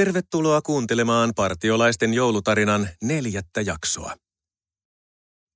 [0.00, 4.16] Tervetuloa kuuntelemaan partiolaisten joulutarinan neljättä jaksoa.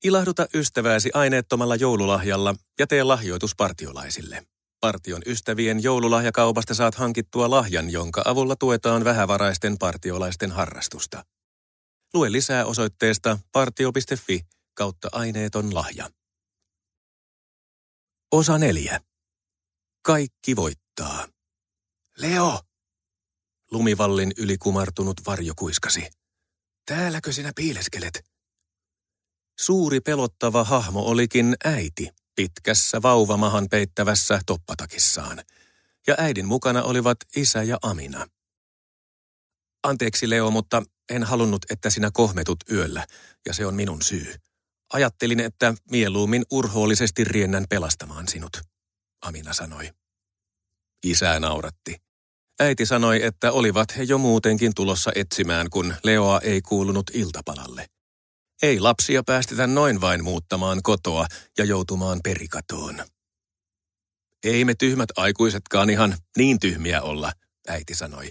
[0.05, 4.47] Ilahduta ystävääsi aineettomalla joululahjalla ja tee lahjoitus partiolaisille.
[4.81, 11.25] Partion ystävien joululahjakaupasta saat hankittua lahjan, jonka avulla tuetaan vähävaraisten partiolaisten harrastusta.
[12.15, 14.41] Lue lisää osoitteesta partio.fi
[14.75, 16.11] kautta aineeton lahja.
[18.33, 19.01] Osa neljä.
[20.03, 21.29] Kaikki voittaa.
[22.19, 22.74] Leo!
[23.75, 26.11] Lumivallin yli kumartunut varjo kuiskasi.
[26.87, 28.25] Täälläkö sinä piileskelet?
[29.61, 35.43] Suuri pelottava hahmo olikin äiti pitkässä vauvamahan peittävässä toppatakissaan.
[36.07, 38.27] Ja äidin mukana olivat isä ja Amina.
[39.83, 43.07] Anteeksi Leo, mutta en halunnut, että sinä kohmetut yöllä,
[43.47, 44.35] ja se on minun syy.
[44.93, 48.57] Ajattelin, että mieluummin urhoollisesti riennän pelastamaan sinut,
[49.23, 49.91] Amina sanoi.
[51.05, 52.05] Isä nauratti.
[52.61, 57.87] Äiti sanoi, että olivat he jo muutenkin tulossa etsimään, kun Leoa ei kuulunut iltapalalle.
[58.63, 61.27] Ei lapsia päästetä noin vain muuttamaan kotoa
[61.59, 63.05] ja joutumaan perikatoon.
[64.45, 67.33] Ei me tyhmät aikuisetkaan ihan niin tyhmiä olla,
[67.69, 68.31] äiti sanoi.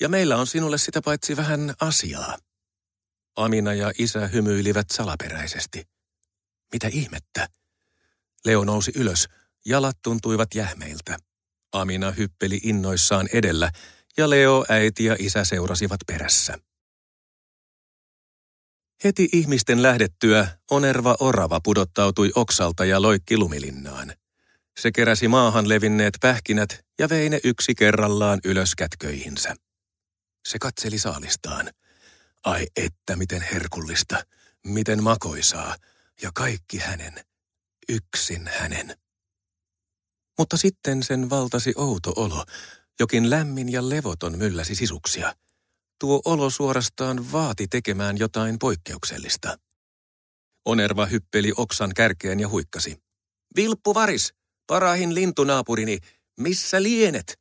[0.00, 2.38] Ja meillä on sinulle sitä paitsi vähän asiaa.
[3.36, 5.88] Amina ja isä hymyilivät salaperäisesti.
[6.72, 7.48] Mitä ihmettä?
[8.44, 9.28] Leo nousi ylös,
[9.66, 11.16] jalat tuntuivat jähmeiltä.
[11.74, 13.70] Amina hyppeli innoissaan edellä
[14.16, 16.58] ja Leo, äiti ja isä seurasivat perässä.
[19.04, 24.12] Heti ihmisten lähdettyä onerva orava pudottautui oksalta ja loikki lumilinnaan.
[24.80, 29.54] Se keräsi maahan levinneet pähkinät ja vei ne yksi kerrallaan ylös kätköihinsä.
[30.48, 31.70] Se katseli saalistaan.
[32.44, 34.24] Ai että miten herkullista,
[34.66, 35.76] miten makoisaa,
[36.22, 37.14] ja kaikki hänen,
[37.88, 39.03] yksin hänen.
[40.38, 42.44] Mutta sitten sen valtasi outo olo,
[43.00, 45.34] jokin lämmin ja levoton mylläsi sisuksia.
[46.00, 49.58] Tuo olo suorastaan vaati tekemään jotain poikkeuksellista.
[50.64, 53.02] Onerva hyppeli oksan kärkeen ja huikkasi.
[53.56, 54.34] Vilppu varis,
[54.66, 55.98] parahin lintunaapurini,
[56.40, 57.40] missä lienet?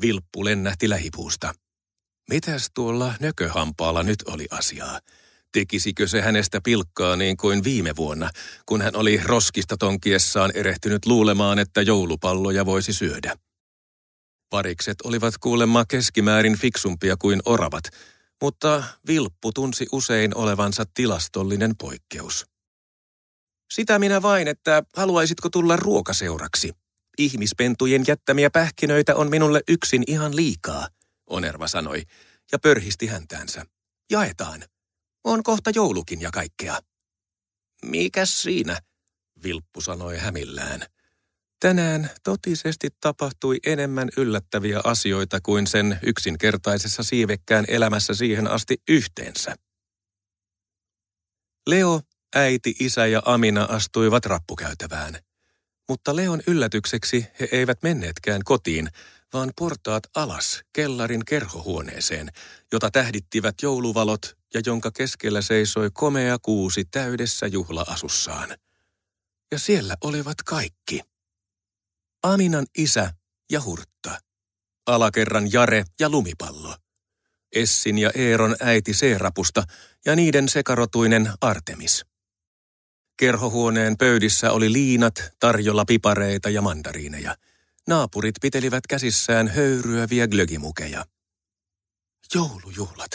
[0.00, 1.54] Vilppu lennähti lähipuusta.
[2.30, 5.00] Mitäs tuolla nököhampaalla nyt oli asiaa?
[5.52, 8.30] Tekisikö se hänestä pilkkaa niin kuin viime vuonna,
[8.66, 13.36] kun hän oli roskista tonkiessaan erehtynyt luulemaan, että joulupalloja voisi syödä?
[14.50, 17.84] Parikset olivat kuulemma keskimäärin fiksumpia kuin oravat,
[18.42, 22.46] mutta Vilppu tunsi usein olevansa tilastollinen poikkeus.
[23.72, 26.72] Sitä minä vain, että haluaisitko tulla ruokaseuraksi.
[27.18, 30.88] Ihmispentujen jättämiä pähkinöitä on minulle yksin ihan liikaa,
[31.26, 32.02] Onerva sanoi,
[32.52, 33.66] ja pörhisti häntäänsä.
[34.10, 34.64] Jaetaan.
[35.24, 36.78] On kohta joulukin ja kaikkea.
[37.84, 38.78] Mikäs siinä?
[39.42, 40.82] Vilppu sanoi hämillään.
[41.60, 49.54] Tänään totisesti tapahtui enemmän yllättäviä asioita kuin sen yksinkertaisessa siivekkään elämässä siihen asti yhteensä.
[51.66, 52.00] Leo,
[52.36, 55.18] äiti, isä ja Amina astuivat rappukäytävään.
[55.88, 58.88] Mutta Leon yllätykseksi he eivät menneetkään kotiin,
[59.32, 62.28] vaan portaat alas kellarin kerhohuoneeseen,
[62.72, 68.56] jota tähdittivät jouluvalot ja jonka keskellä seisoi komea kuusi täydessä juhlaasussaan.
[69.52, 71.00] Ja siellä olivat kaikki.
[72.22, 73.12] Aminan isä
[73.52, 74.18] ja Hurtta.
[74.86, 76.74] Alakerran Jare ja Lumipallo.
[77.52, 79.62] Essin ja Eeron äiti Seerapusta
[80.04, 82.04] ja niiden sekarotuinen Artemis.
[83.16, 87.34] Kerhohuoneen pöydissä oli liinat, tarjolla pipareita ja mandariineja.
[87.88, 91.04] Naapurit pitelivät käsissään höyryäviä glögimukeja.
[92.34, 93.10] Joulujuhlat.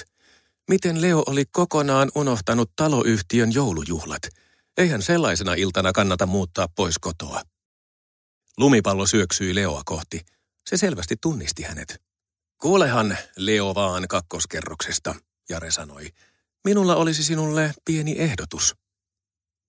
[0.69, 4.21] Miten Leo oli kokonaan unohtanut taloyhtiön joulujuhlat?
[4.77, 7.41] Eihän sellaisena iltana kannata muuttaa pois kotoa.
[8.57, 10.25] Lumipallo syöksyi Leoa kohti.
[10.69, 12.01] Se selvästi tunnisti hänet.
[12.57, 15.15] Kuulehan, Leo vaan kakkoskerroksesta,
[15.49, 16.07] Jare sanoi.
[16.63, 18.75] Minulla olisi sinulle pieni ehdotus.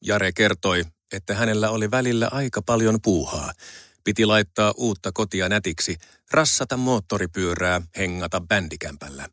[0.04, 3.52] Jare kertoi, että hänellä oli välillä aika paljon puuhaa.
[4.04, 5.96] Piti laittaa uutta kotia nätiksi,
[6.30, 9.28] rassata moottoripyörää, hengata bändikämpällä.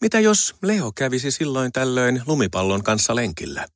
[0.00, 3.66] Mitä jos Leo kävisi silloin tällöin lumipallon kanssa lenkillä?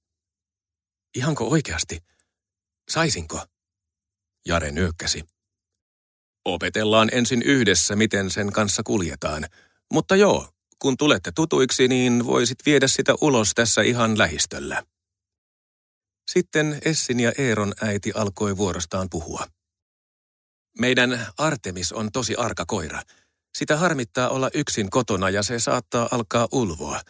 [1.16, 1.98] Ihanko oikeasti?
[2.90, 3.44] Saisinko?
[4.46, 5.24] Jare nyökkäsi.
[6.44, 9.44] Opetellaan ensin yhdessä, miten sen kanssa kuljetaan.
[9.92, 10.48] Mutta joo,
[10.78, 14.82] kun tulette tutuiksi, niin voisit viedä sitä ulos tässä ihan lähistöllä.
[16.30, 19.46] Sitten Essin ja Eeron äiti alkoi vuorostaan puhua.
[20.78, 23.02] Meidän Artemis on tosi arka koira.
[23.58, 27.00] Sitä harmittaa olla yksin kotona ja se saattaa alkaa ulvoa.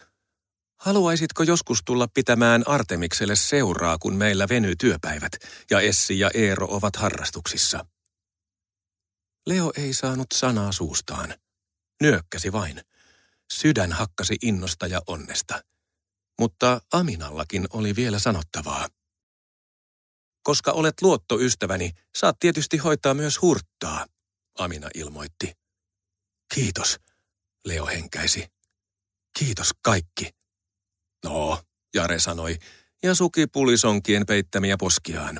[0.79, 5.31] Haluaisitko joskus tulla pitämään Artemikselle seuraa, kun meillä venyy työpäivät
[5.71, 7.85] ja Essi ja Eero ovat harrastuksissa?
[9.47, 11.33] Leo ei saanut sanaa suustaan.
[12.01, 12.81] Nyökkäsi vain.
[13.53, 15.63] Sydän hakkasi innosta ja onnesta.
[16.39, 18.87] Mutta Aminallakin oli vielä sanottavaa.
[20.45, 24.05] Koska olet luottoystäväni, saat tietysti hoitaa myös hurttaa,
[24.59, 25.51] Amina ilmoitti.
[26.53, 26.99] Kiitos,
[27.65, 28.47] Leo henkäisi.
[29.39, 30.29] Kiitos kaikki.
[31.23, 31.59] No,
[31.95, 32.57] Jare sanoi,
[33.03, 35.39] ja suki pulisonkien peittämiä poskiaan.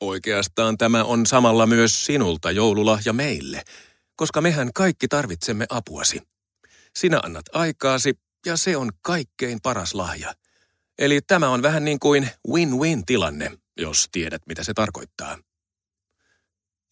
[0.00, 3.62] Oikeastaan tämä on samalla myös sinulta joululahja meille,
[4.16, 6.22] koska mehän kaikki tarvitsemme apuasi.
[6.98, 8.14] Sinä annat aikaasi,
[8.46, 10.34] ja se on kaikkein paras lahja.
[10.98, 15.38] Eli tämä on vähän niin kuin win-win tilanne, jos tiedät mitä se tarkoittaa.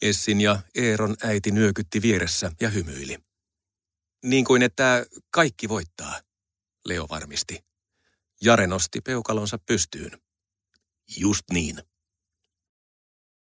[0.02, 3.18] Essin ja Eeron äiti nyökytti vieressä ja hymyili.
[4.24, 6.20] Niin kuin että kaikki voittaa,
[6.84, 7.64] Leo varmisti.
[8.42, 10.10] Jare nosti peukalonsa pystyyn.
[11.16, 11.82] Just niin.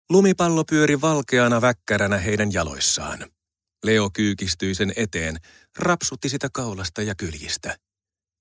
[0.09, 3.31] Lumipallo pyöri valkeana väkkäränä heidän jaloissaan.
[3.83, 5.37] Leo kyykistyi sen eteen,
[5.77, 7.77] rapsutti sitä kaulasta ja kyljistä.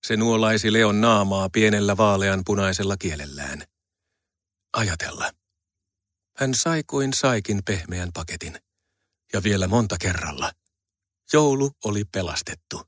[0.07, 3.65] Se nuolaisi Leon naamaa pienellä vaalean punaisella kielellään.
[4.81, 5.31] Ajatella.
[6.37, 8.59] Hän sai kuin saikin pehmeän paketin.
[9.33, 10.53] Ja vielä monta kerralla.
[11.33, 12.83] Joulu oli pelastettu.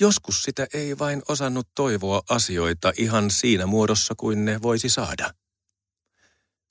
[0.00, 5.34] Joskus sitä ei vain osannut toivoa asioita ihan siinä muodossa kuin ne voisi saada.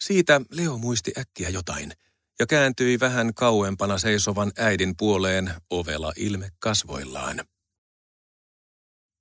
[0.03, 1.93] Siitä Leo muisti äkkiä jotain
[2.39, 7.41] ja kääntyi vähän kauempana seisovan äidin puoleen ovela ilme kasvoillaan.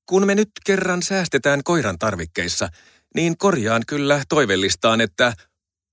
[0.06, 2.68] Kun me nyt kerran säästetään koiran tarvikkeissa,
[3.14, 5.32] niin korjaan kyllä toivellistaan, että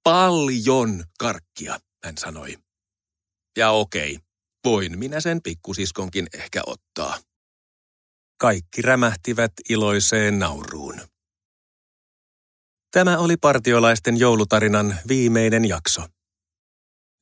[0.04, 2.58] paljon karkkia, hän sanoi.
[3.58, 4.20] Ja okei,
[4.66, 7.18] voin minä sen pikkusiskonkin ehkä ottaa.
[8.40, 11.02] Kaikki rämähtivät iloiseen nauruun.
[12.92, 16.02] Tämä oli partiolaisten joulutarinan viimeinen jakso.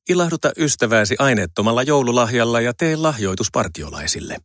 [0.09, 4.37] Ilahduta ystävääsi aineettomalla joululahjalla ja tee lahjoitus partiolaisille.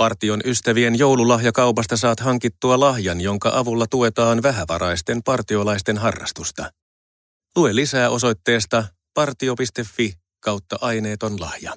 [0.00, 6.70] Partion ystävien joululahjakaupasta saat hankittua lahjan, jonka avulla tuetaan vähävaraisten partiolaisten harrastusta.
[7.56, 10.14] Lue lisää osoitteesta partio.fi
[10.44, 11.72] kautta aineeton lahja.